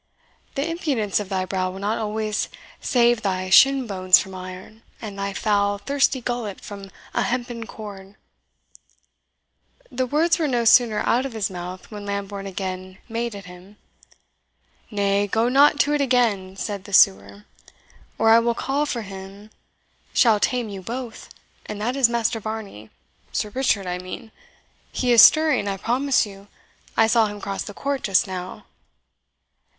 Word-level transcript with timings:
The 0.55 0.67
impudence 0.67 1.19
of 1.19 1.29
thy 1.29 1.45
brow 1.45 1.69
will 1.69 1.77
not 1.77 1.99
always 1.99 2.49
save 2.79 3.21
thy 3.21 3.51
shin 3.51 3.85
bones 3.85 4.17
from 4.17 4.33
iron, 4.33 4.81
and 4.99 5.15
thy 5.19 5.31
foul, 5.31 5.77
thirsty 5.77 6.21
gullet 6.21 6.59
from 6.59 6.89
a 7.13 7.21
hempen 7.21 7.67
cord." 7.67 8.15
The 9.91 10.07
words 10.07 10.39
were 10.39 10.47
no 10.47 10.65
sooner 10.65 11.01
out 11.01 11.27
of 11.27 11.33
his 11.33 11.51
mouth, 11.51 11.91
when 11.91 12.07
Lambourne 12.07 12.47
again 12.47 12.97
made 13.07 13.35
at 13.35 13.45
him. 13.45 13.77
"Nay, 14.89 15.27
go 15.27 15.47
not 15.49 15.79
to 15.81 15.93
it 15.93 16.01
again," 16.01 16.55
said 16.57 16.85
the 16.85 16.93
sewer, 16.93 17.45
"or 18.17 18.31
I 18.31 18.39
will 18.39 18.55
call 18.55 18.87
for 18.87 19.03
him 19.03 19.51
shall 20.15 20.39
tame 20.39 20.67
you 20.69 20.81
both, 20.81 21.29
and 21.67 21.79
that 21.79 21.95
is 21.95 22.09
Master 22.09 22.39
Varney 22.39 22.89
Sir 23.31 23.49
Richard, 23.53 23.85
I 23.85 23.99
mean. 23.99 24.31
He 24.91 25.11
is 25.11 25.21
stirring, 25.21 25.67
I 25.67 25.77
promise 25.77 26.25
you; 26.25 26.47
I 26.97 27.05
saw 27.05 27.27
him 27.27 27.39
cross 27.39 27.61
the 27.61 27.75
court 27.75 28.01
just 28.01 28.25
now." 28.25 28.65